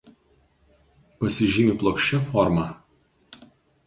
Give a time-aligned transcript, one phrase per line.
[1.23, 2.65] Pasižymi plokščia forma.